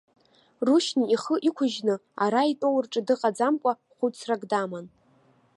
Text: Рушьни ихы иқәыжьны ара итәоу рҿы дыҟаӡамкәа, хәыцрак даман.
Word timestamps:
Рушьни 0.65 1.05
ихы 1.15 1.35
иқәыжьны 1.47 1.95
ара 2.23 2.41
итәоу 2.51 2.77
рҿы 2.83 3.01
дыҟаӡамкәа, 3.07 3.71
хәыцрак 3.97 4.41
даман. 4.51 4.85